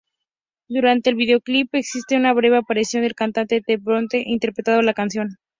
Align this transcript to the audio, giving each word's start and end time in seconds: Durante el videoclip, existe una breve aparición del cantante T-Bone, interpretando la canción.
Durante 0.67 1.11
el 1.11 1.15
videoclip, 1.15 1.75
existe 1.75 2.15
una 2.17 2.33
breve 2.33 2.57
aparición 2.57 3.03
del 3.03 3.13
cantante 3.13 3.61
T-Bone, 3.61 4.07
interpretando 4.13 4.81
la 4.81 4.95
canción. 4.95 5.35